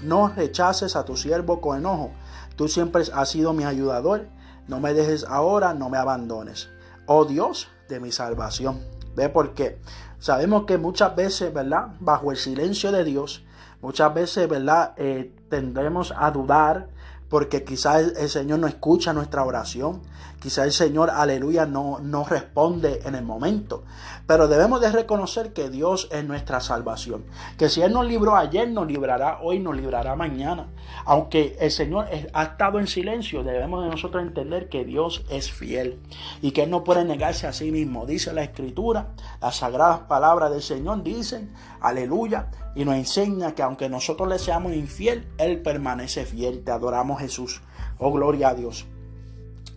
no 0.04 0.28
rechaces 0.28 0.96
a 0.96 1.04
tu 1.04 1.16
siervo 1.16 1.60
con 1.60 1.78
enojo. 1.78 2.10
Tú 2.56 2.68
siempre 2.68 3.02
has 3.12 3.28
sido 3.28 3.52
mi 3.52 3.64
ayudador, 3.64 4.26
no 4.68 4.80
me 4.80 4.94
dejes 4.94 5.24
ahora, 5.24 5.74
no 5.74 5.90
me 5.90 5.98
abandones. 5.98 6.68
Oh 7.06 7.24
Dios 7.24 7.68
de 7.88 8.00
mi 8.00 8.12
salvación. 8.12 8.80
Ve 9.16 9.28
por 9.28 9.54
qué. 9.54 9.78
Sabemos 10.18 10.64
que 10.64 10.78
muchas 10.78 11.14
veces, 11.16 11.52
¿verdad? 11.52 11.88
Bajo 12.00 12.30
el 12.30 12.36
silencio 12.36 12.92
de 12.92 13.04
Dios, 13.04 13.44
muchas 13.82 14.12
veces, 14.14 14.48
¿verdad? 14.48 14.94
Eh, 14.96 15.34
tendremos 15.50 16.14
a 16.16 16.30
dudar 16.30 16.88
porque 17.34 17.64
quizás 17.64 18.12
el, 18.16 18.28
Señor 18.28 18.60
no 18.60 18.68
escucha 18.68 19.12
nuestra 19.12 19.42
oración, 19.42 20.02
quizás 20.40 20.66
el 20.66 20.72
Señor, 20.72 21.10
aleluya, 21.10 21.66
no, 21.66 21.98
no 21.98 22.22
responde 22.22 23.00
en 23.04 23.16
el 23.16 23.24
momento. 23.24 23.82
Pero 24.24 24.46
debemos 24.46 24.80
de 24.80 24.92
reconocer 24.92 25.52
que 25.52 25.68
Dios 25.68 26.08
es 26.12 26.24
nuestra 26.24 26.60
salvación, 26.60 27.24
que 27.58 27.68
si 27.68 27.82
Él 27.82 27.92
nos 27.92 28.06
libró 28.06 28.36
ayer, 28.36 28.68
nos 28.68 28.86
librará 28.86 29.40
hoy, 29.42 29.58
nos 29.58 29.74
librará 29.74 30.14
mañana. 30.14 30.68
Aunque 31.06 31.56
el 31.58 31.72
Señor 31.72 32.06
ha 32.32 32.42
estado 32.44 32.78
en 32.78 32.86
silencio, 32.86 33.42
debemos 33.42 33.82
de 33.82 33.90
nosotros 33.90 34.22
entender 34.22 34.68
que 34.68 34.84
Dios 34.84 35.24
es 35.28 35.50
fiel 35.50 35.98
y 36.40 36.52
que 36.52 36.62
Él 36.62 36.70
no 36.70 36.84
puede 36.84 37.04
negarse 37.04 37.48
a 37.48 37.52
sí 37.52 37.72
mismo. 37.72 38.06
Dice 38.06 38.32
la 38.32 38.44
Escritura, 38.44 39.08
las 39.42 39.56
sagradas 39.56 40.02
palabras 40.02 40.52
del 40.52 40.62
Señor 40.62 41.02
dicen, 41.02 41.52
aleluya, 41.80 42.46
y 42.74 42.84
nos 42.84 42.96
enseña 42.96 43.54
que 43.54 43.62
aunque 43.62 43.88
nosotros 43.88 44.28
le 44.28 44.38
seamos 44.38 44.74
infiel, 44.74 45.26
Él 45.38 45.62
permanece 45.62 46.24
fiel. 46.24 46.64
Te 46.64 46.72
adoramos 46.72 47.20
Jesús. 47.20 47.62
Oh, 47.98 48.12
gloria 48.12 48.48
a 48.48 48.54
Dios. 48.54 48.86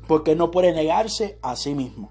Porque 0.08 0.36
no 0.36 0.52
puede 0.52 0.74
negarse 0.74 1.38
a 1.42 1.56
sí 1.56 1.76
mismo. 1.76 2.10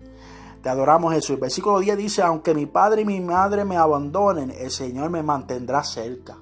Te 0.62 0.68
adoramos 0.68 1.14
Jesús. 1.14 1.38
versículo 1.38 1.80
10 1.80 1.96
dice, 1.96 2.22
aunque 2.22 2.54
mi 2.54 2.66
padre 2.66 3.02
y 3.02 3.04
mi 3.04 3.20
madre 3.20 3.64
me 3.64 3.76
abandonen, 3.76 4.50
el 4.50 4.70
Señor 4.70 5.10
me 5.10 5.22
mantendrá 5.22 5.82
cerca. 5.82 6.38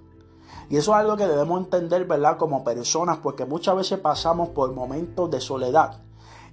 Y 0.71 0.77
eso 0.77 0.93
es 0.93 0.99
algo 0.99 1.17
que 1.17 1.27
debemos 1.27 1.63
entender, 1.63 2.07
¿verdad? 2.07 2.37
Como 2.39 2.65
personas, 2.65 3.19
porque 3.19 3.45
muchas 3.45 3.77
veces 3.77 3.99
pasamos 3.99 4.51
por 4.51 4.73
momentos 4.73 5.31
de 5.31 5.41
soledad. 5.41 6.04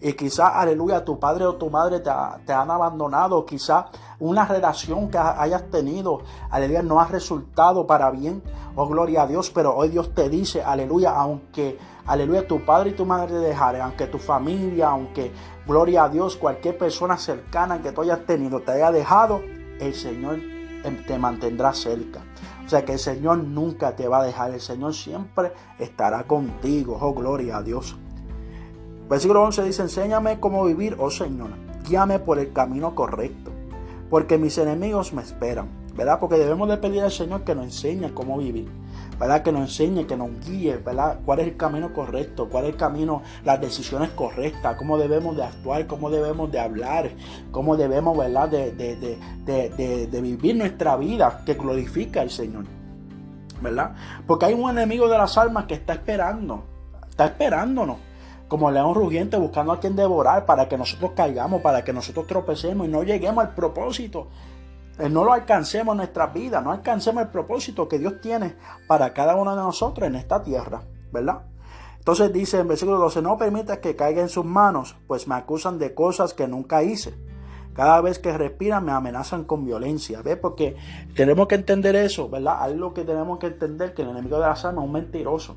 Y 0.02 0.14
quizás, 0.14 0.52
aleluya, 0.56 1.06
tu 1.06 1.20
padre 1.20 1.46
o 1.46 1.56
tu 1.56 1.70
madre 1.70 2.00
te, 2.00 2.10
te 2.46 2.54
han 2.54 2.72
abandonado. 2.72 3.46
Quizás 3.46 3.86
una 4.20 4.46
relación 4.46 5.10
que 5.12 5.20
hayas 5.20 5.70
tenido, 5.70 6.22
aleluya, 6.50 6.82
no 6.82 7.00
ha 7.00 7.06
resultado 7.06 7.86
para 7.86 8.10
bien. 8.10 8.42
Oh, 8.76 8.88
gloria 8.88 9.24
a 9.24 9.28
Dios. 9.28 9.52
Pero 9.52 9.76
hoy 9.76 9.90
Dios 9.90 10.14
te 10.16 10.28
dice, 10.28 10.64
aleluya, 10.64 11.12
aunque, 11.12 11.78
aleluya, 12.08 12.48
tu 12.48 12.66
padre 12.66 12.90
y 12.90 12.94
tu 12.94 13.06
madre 13.06 13.28
te 13.28 13.40
dejaren, 13.40 13.82
aunque 13.82 14.08
tu 14.08 14.18
familia, 14.18 14.90
aunque, 14.90 15.32
gloria 15.68 16.06
a 16.06 16.10
Dios, 16.10 16.36
cualquier 16.36 16.80
persona 16.80 17.16
cercana 17.18 17.82
que 17.82 17.92
tú 17.92 18.02
hayas 18.02 18.26
tenido 18.26 18.62
te 18.62 18.72
haya 18.72 18.92
dejado, 18.92 19.42
el 19.80 19.94
Señor 19.94 20.40
te 21.06 21.20
mantendrá 21.20 21.74
cerca. 21.74 22.22
O 22.66 22.70
sea 22.70 22.84
que 22.86 22.94
el 22.94 23.00
Señor 23.00 23.38
nunca 23.38 23.96
te 23.96 24.08
va 24.08 24.22
a 24.22 24.24
dejar. 24.24 24.52
El 24.52 24.62
Señor 24.62 24.96
siempre 24.96 25.52
estará 25.78 26.24
contigo. 26.24 26.98
Oh, 27.00 27.14
gloria 27.14 27.58
a 27.58 27.62
Dios. 27.62 27.98
Versículo 29.12 29.44
11 29.44 29.66
dice, 29.66 29.82
enséñame 29.82 30.40
cómo 30.40 30.64
vivir, 30.64 30.96
oh 30.98 31.12
Señor, 31.12 31.50
guíame 31.86 32.20
por 32.20 32.40
el 32.40 32.54
camino 32.54 32.96
correcto, 32.96 33.52
porque 34.10 34.38
mis 34.38 34.58
enemigos 34.58 35.12
me 35.12 35.22
esperan, 35.22 35.68
¿verdad? 35.98 36.18
Porque 36.18 36.38
debemos 36.38 36.70
de 36.70 36.78
pedir 36.78 37.02
al 37.02 37.12
Señor 37.12 37.44
que 37.44 37.54
nos 37.54 37.66
enseñe 37.66 38.14
cómo 38.14 38.38
vivir, 38.38 38.70
¿verdad? 39.20 39.44
Que 39.44 39.52
nos 39.52 39.64
enseñe, 39.64 40.08
que 40.08 40.16
nos 40.16 40.30
guíe, 40.48 40.78
¿verdad? 40.78 41.20
¿Cuál 41.26 41.40
es 41.40 41.48
el 41.48 41.58
camino 41.58 41.92
correcto? 41.92 42.48
¿Cuál 42.48 42.64
es 42.64 42.70
el 42.70 42.78
camino, 42.78 43.22
las 43.44 43.60
decisiones 43.60 44.12
correctas? 44.12 44.78
¿Cómo 44.78 44.98
debemos 44.98 45.36
de 45.36 45.44
actuar? 45.44 45.88
¿Cómo 45.88 46.10
debemos 46.10 46.50
de 46.50 46.60
hablar? 46.62 47.12
¿Cómo 47.52 47.76
debemos, 47.76 48.18
¿verdad? 48.18 48.48
De, 48.48 48.72
de, 48.72 50.08
de 50.08 50.22
vivir 50.22 50.56
nuestra 50.56 50.96
vida 50.96 51.42
que 51.46 51.56
glorifica 51.56 52.22
al 52.22 52.30
Señor, 52.30 52.64
¿verdad? 53.60 53.94
Porque 54.26 54.46
hay 54.46 54.54
un 54.54 54.70
enemigo 54.70 55.10
de 55.10 55.18
las 55.18 55.38
almas 55.38 55.66
que 55.66 55.74
está 55.74 55.92
esperando, 55.92 56.64
está 57.10 57.26
esperándonos 57.26 57.98
como 58.52 58.70
león 58.70 58.94
rugiente 58.94 59.38
buscando 59.38 59.72
a 59.72 59.80
quien 59.80 59.96
devorar 59.96 60.46
para 60.46 60.68
que 60.68 60.78
nosotros 60.78 61.12
caigamos, 61.16 61.62
para 61.62 61.86
que 61.86 61.94
nosotros 61.94 62.28
tropecemos 62.28 62.86
y 62.86 62.90
no 62.92 63.02
lleguemos 63.02 63.46
al 63.46 63.56
propósito. 63.56 64.28
Eh, 65.00 65.08
no 65.08 65.24
lo 65.24 65.32
alcancemos 65.32 65.94
en 65.94 66.00
nuestra 66.00 66.28
vida, 66.28 66.60
no 66.60 66.74
alcancemos 66.74 67.24
el 67.24 67.30
propósito 67.30 67.88
que 67.88 67.98
Dios 67.98 68.20
tiene 68.20 68.58
para 68.88 69.14
cada 69.14 69.38
uno 69.38 69.56
de 69.56 69.62
nosotros 69.62 70.06
en 70.06 70.16
esta 70.16 70.44
tierra, 70.44 70.82
¿verdad? 71.14 71.44
Entonces 71.98 72.34
dice 72.34 72.60
en 72.60 72.68
versículo 72.68 72.98
12, 72.98 73.22
no 73.22 73.38
permitas 73.38 73.78
que 73.78 73.96
caiga 73.96 74.22
en 74.22 74.28
sus 74.28 74.44
manos, 74.44 74.98
pues 75.08 75.30
me 75.30 75.36
acusan 75.36 75.80
de 75.80 75.94
cosas 75.94 76.34
que 76.34 76.46
nunca 76.46 76.84
hice. 76.84 77.14
Cada 77.74 78.02
vez 78.02 78.20
que 78.20 78.38
respiran 78.38 78.84
me 78.84 78.92
amenazan 78.92 79.46
con 79.46 79.64
violencia, 79.64 80.22
¿ves? 80.24 80.36
Porque 80.36 80.76
tenemos 81.16 81.48
que 81.48 81.56
entender 81.56 81.96
eso, 81.96 82.28
¿verdad? 82.28 82.58
Algo 82.60 82.94
que 82.94 83.06
tenemos 83.06 83.40
que 83.40 83.48
entender, 83.48 83.94
que 83.94 84.02
el 84.02 84.10
enemigo 84.10 84.40
de 84.40 84.48
las 84.48 84.66
almas 84.66 84.84
es 84.84 84.88
un 84.88 84.92
mentiroso. 84.92 85.56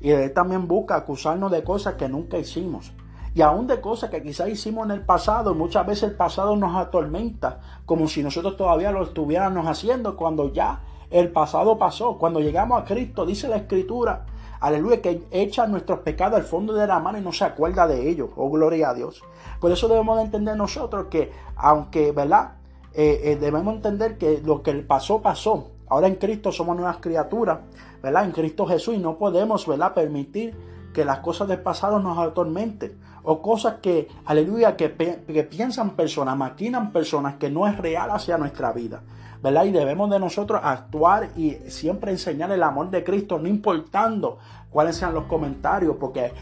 Y 0.00 0.10
Él 0.10 0.32
también 0.32 0.66
busca 0.66 0.96
acusarnos 0.96 1.50
de 1.50 1.62
cosas 1.62 1.94
que 1.94 2.08
nunca 2.08 2.38
hicimos. 2.38 2.92
Y 3.34 3.42
aún 3.42 3.66
de 3.66 3.80
cosas 3.80 4.10
que 4.10 4.22
quizás 4.22 4.48
hicimos 4.48 4.86
en 4.86 4.92
el 4.92 5.02
pasado. 5.02 5.54
Muchas 5.54 5.86
veces 5.86 6.10
el 6.10 6.16
pasado 6.16 6.56
nos 6.56 6.74
atormenta 6.76 7.60
como 7.86 8.08
si 8.08 8.22
nosotros 8.22 8.56
todavía 8.56 8.90
lo 8.90 9.04
estuviéramos 9.04 9.66
haciendo 9.66 10.16
cuando 10.16 10.52
ya 10.52 10.80
el 11.10 11.30
pasado 11.30 11.78
pasó. 11.78 12.18
Cuando 12.18 12.40
llegamos 12.40 12.80
a 12.80 12.84
Cristo, 12.84 13.26
dice 13.26 13.46
la 13.46 13.56
Escritura, 13.56 14.26
aleluya, 14.58 15.00
que 15.00 15.22
echa 15.30 15.66
nuestros 15.66 16.00
pecados 16.00 16.40
al 16.40 16.44
fondo 16.44 16.72
de 16.74 16.86
la 16.86 16.98
mano 16.98 17.18
y 17.18 17.22
no 17.22 17.32
se 17.32 17.44
acuerda 17.44 17.86
de 17.86 18.08
ellos. 18.08 18.30
Oh, 18.36 18.50
gloria 18.50 18.90
a 18.90 18.94
Dios. 18.94 19.22
Por 19.60 19.70
eso 19.70 19.86
debemos 19.86 20.16
de 20.16 20.24
entender 20.24 20.56
nosotros 20.56 21.06
que, 21.10 21.30
aunque, 21.56 22.10
¿verdad? 22.12 22.54
Eh, 22.94 23.20
eh, 23.24 23.36
debemos 23.36 23.74
entender 23.74 24.18
que 24.18 24.40
lo 24.44 24.62
que 24.62 24.72
pasó, 24.74 25.22
pasó. 25.22 25.68
Ahora 25.90 26.06
en 26.06 26.14
Cristo 26.14 26.50
somos 26.52 26.76
nuevas 26.76 26.96
criaturas. 26.98 27.58
¿verdad? 28.02 28.24
En 28.24 28.32
Cristo 28.32 28.66
Jesús 28.66 28.94
y 28.94 28.98
no 28.98 29.16
podemos, 29.16 29.66
¿verdad? 29.66 29.94
Permitir 29.94 30.54
que 30.94 31.04
las 31.04 31.20
cosas 31.20 31.48
del 31.48 31.60
pasado 31.60 31.98
nos 32.00 32.18
atormenten 32.18 32.98
o 33.22 33.42
cosas 33.42 33.74
que, 33.82 34.08
aleluya, 34.24 34.76
que, 34.76 34.88
piensan 34.88 35.90
personas, 35.90 36.36
maquinan 36.36 36.90
personas 36.92 37.36
que 37.36 37.50
no 37.50 37.66
es 37.68 37.76
real 37.76 38.10
hacia 38.10 38.38
nuestra 38.38 38.72
vida. 38.72 39.02
¿verdad? 39.42 39.64
Y 39.64 39.70
debemos 39.70 40.10
de 40.10 40.18
nosotros 40.18 40.60
actuar 40.62 41.30
y 41.36 41.52
siempre 41.68 42.10
enseñar 42.10 42.50
el 42.52 42.62
amor 42.62 42.90
de 42.90 43.04
Cristo, 43.04 43.38
no 43.38 43.48
importando 43.48 44.38
cuáles 44.70 44.96
sean 44.96 45.14
los 45.14 45.24
comentarios, 45.24 45.96
porque 45.98 46.32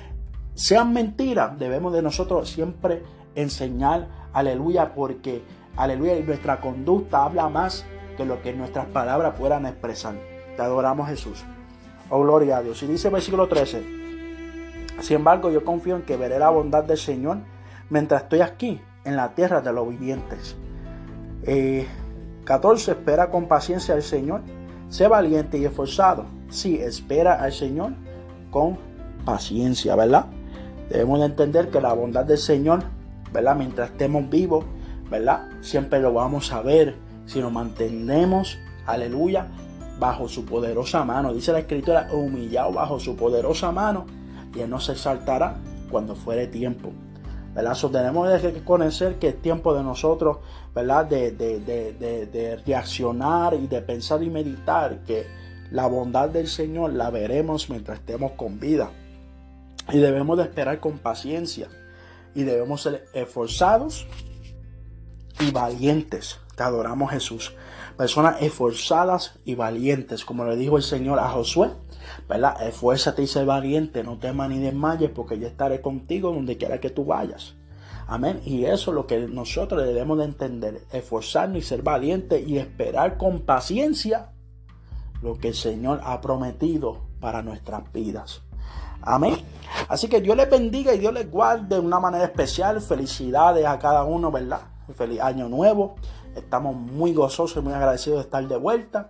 sean 0.54 0.92
mentiras, 0.92 1.58
debemos 1.58 1.92
de 1.92 2.02
nosotros 2.02 2.48
siempre 2.48 3.02
enseñar, 3.34 4.08
aleluya, 4.32 4.94
porque, 4.94 5.42
aleluya, 5.76 6.14
nuestra 6.24 6.60
conducta 6.60 7.24
habla 7.24 7.48
más 7.48 7.84
que 8.18 8.26
lo 8.26 8.42
que 8.42 8.52
nuestras 8.52 8.86
palabras 8.86 9.34
puedan 9.38 9.64
expresar. 9.64 10.16
Te 10.56 10.62
adoramos 10.62 11.08
Jesús. 11.08 11.44
Oh, 12.10 12.20
gloria 12.20 12.58
a 12.58 12.62
Dios. 12.62 12.82
Y 12.82 12.88
dice 12.88 13.08
versículo 13.10 13.46
13. 13.46 13.82
Sin 15.00 15.16
embargo, 15.16 15.50
yo 15.50 15.64
confío 15.64 15.94
en 15.94 16.02
que 16.02 16.16
veré 16.16 16.38
la 16.40 16.50
bondad 16.50 16.82
del 16.82 16.98
Señor 16.98 17.38
mientras 17.88 18.24
estoy 18.24 18.40
aquí, 18.40 18.80
en 19.04 19.16
la 19.16 19.34
tierra 19.34 19.60
de 19.60 19.72
los 19.72 19.88
vivientes. 19.88 20.56
14. 22.44 22.90
Eh, 22.90 22.94
espera 22.94 23.30
con 23.30 23.46
paciencia 23.46 23.94
al 23.94 24.02
Señor. 24.02 24.42
Sé 24.88 25.06
valiente 25.06 25.56
y 25.56 25.64
esforzado. 25.64 26.26
Sí, 26.50 26.76
espera 26.76 27.40
al 27.40 27.52
Señor 27.52 27.92
con 28.50 28.78
paciencia, 29.24 29.94
¿verdad? 29.94 30.26
Debemos 30.90 31.20
de 31.20 31.26
entender 31.26 31.70
que 31.70 31.80
la 31.80 31.92
bondad 31.92 32.24
del 32.24 32.38
Señor, 32.38 32.82
¿verdad? 33.32 33.54
Mientras 33.54 33.90
estemos 33.90 34.28
vivos, 34.28 34.64
¿verdad? 35.08 35.48
Siempre 35.60 36.00
lo 36.00 36.12
vamos 36.12 36.52
a 36.52 36.62
ver 36.62 37.07
si 37.28 37.40
nos 37.40 37.52
mantenemos, 37.52 38.58
aleluya, 38.86 39.48
bajo 39.98 40.28
su 40.28 40.44
poderosa 40.44 41.04
mano. 41.04 41.34
Dice 41.34 41.52
la 41.52 41.60
escritura, 41.60 42.08
humillado 42.12 42.72
bajo 42.72 42.98
su 42.98 43.16
poderosa 43.16 43.70
mano 43.70 44.06
y 44.54 44.60
él 44.60 44.70
no 44.70 44.80
se 44.80 44.92
exaltará 44.92 45.58
cuando 45.90 46.16
fuere 46.16 46.46
tiempo. 46.46 46.90
¿verdad? 47.54 47.76
tenemos 47.92 48.40
que 48.40 48.64
conocer 48.64 49.18
que 49.18 49.28
es 49.28 49.42
tiempo 49.42 49.74
de 49.74 49.82
nosotros, 49.82 50.38
¿verdad? 50.74 51.04
De, 51.06 51.32
de, 51.32 52.62
reaccionar 52.64 53.54
y 53.54 53.66
de 53.66 53.82
pensar 53.82 54.22
y 54.22 54.30
meditar 54.30 55.00
que 55.04 55.26
la 55.70 55.86
bondad 55.86 56.30
del 56.30 56.48
Señor 56.48 56.94
la 56.94 57.10
veremos 57.10 57.68
mientras 57.68 57.98
estemos 57.98 58.32
con 58.32 58.58
vida. 58.58 58.90
Y 59.90 59.98
debemos 59.98 60.38
de 60.38 60.44
esperar 60.44 60.80
con 60.80 60.98
paciencia. 60.98 61.68
Y 62.34 62.44
debemos 62.44 62.82
ser 62.82 63.04
esforzados 63.12 64.06
y 65.40 65.50
valientes. 65.50 66.38
Te 66.58 66.64
adoramos 66.64 67.12
Jesús 67.12 67.54
personas 67.96 68.40
esforzadas 68.40 69.38
y 69.44 69.56
valientes, 69.56 70.24
como 70.24 70.44
le 70.44 70.56
dijo 70.56 70.76
el 70.76 70.84
Señor 70.84 71.18
a 71.18 71.28
Josué, 71.28 71.70
¿verdad? 72.28 72.66
Esfuérzate 72.66 73.22
y 73.22 73.26
sé 73.26 73.44
valiente, 73.44 74.04
no 74.04 74.18
temas 74.18 74.48
ni 74.48 74.58
desmayes, 74.58 75.10
porque 75.10 75.38
yo 75.38 75.48
estaré 75.48 75.80
contigo 75.80 76.32
donde 76.32 76.56
quiera 76.56 76.78
que 76.78 76.90
tú 76.90 77.04
vayas. 77.04 77.54
Amén. 78.06 78.40
Y 78.44 78.64
eso 78.64 78.92
es 78.92 78.94
lo 78.94 79.06
que 79.06 79.26
nosotros 79.26 79.84
debemos 79.84 80.16
de 80.18 80.24
entender, 80.24 80.82
esforzarnos 80.92 81.58
y 81.58 81.62
ser 81.62 81.82
valientes 81.82 82.46
y 82.46 82.58
esperar 82.58 83.18
con 83.18 83.40
paciencia 83.40 84.30
lo 85.20 85.38
que 85.38 85.48
el 85.48 85.54
Señor 85.54 86.00
ha 86.04 86.20
prometido 86.20 87.02
para 87.20 87.42
nuestras 87.42 87.92
vidas. 87.92 88.42
Amén. 89.02 89.36
Así 89.88 90.08
que 90.08 90.20
Dios 90.20 90.36
les 90.36 90.48
bendiga 90.48 90.94
y 90.94 90.98
Dios 90.98 91.12
les 91.12 91.28
guarde 91.30 91.76
de 91.76 91.80
una 91.80 91.98
manera 91.98 92.24
especial. 92.24 92.80
Felicidades 92.80 93.66
a 93.66 93.78
cada 93.78 94.04
uno, 94.04 94.30
¿verdad? 94.30 94.60
Feliz 94.94 95.20
año 95.20 95.48
nuevo. 95.48 95.96
Estamos 96.36 96.76
muy 96.76 97.12
gozosos 97.12 97.62
y 97.62 97.64
muy 97.64 97.72
agradecidos 97.72 98.18
de 98.18 98.24
estar 98.24 98.46
de 98.46 98.56
vuelta. 98.56 99.08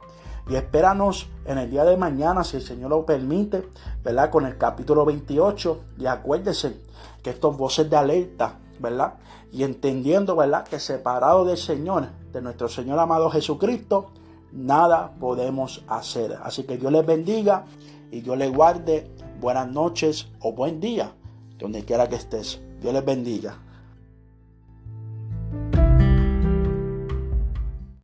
Y 0.48 0.56
espéranos 0.56 1.28
en 1.44 1.58
el 1.58 1.70
día 1.70 1.84
de 1.84 1.96
mañana, 1.96 2.42
si 2.42 2.56
el 2.56 2.62
Señor 2.62 2.90
lo 2.90 3.04
permite, 3.04 3.68
¿verdad? 4.02 4.30
Con 4.30 4.46
el 4.46 4.56
capítulo 4.56 5.04
28. 5.04 5.80
Y 5.98 6.06
acuérdense 6.06 6.80
que 7.22 7.30
estos 7.30 7.56
voces 7.56 7.90
de 7.90 7.96
alerta, 7.96 8.58
¿verdad? 8.78 9.14
Y 9.52 9.62
entendiendo, 9.64 10.37
¿verdad? 10.37 10.66
Que 10.66 10.78
separado 10.78 11.44
del 11.44 11.58
Señor, 11.58 12.08
de 12.32 12.40
nuestro 12.40 12.68
Señor 12.68 12.98
amado 12.98 13.30
Jesucristo, 13.30 14.10
nada 14.52 15.12
podemos 15.20 15.84
hacer. 15.87 16.38
Así 16.42 16.64
que 16.64 16.78
Dios 16.78 16.92
les 16.92 17.04
bendiga 17.04 17.64
y 18.10 18.20
Dios 18.20 18.38
les 18.38 18.52
guarde 18.52 19.10
buenas 19.40 19.68
noches 19.68 20.28
o 20.40 20.52
buen 20.52 20.80
día, 20.80 21.12
donde 21.58 21.84
quiera 21.84 22.08
que 22.08 22.16
estés. 22.16 22.60
Dios 22.80 22.94
les 22.94 23.04
bendiga. 23.04 23.58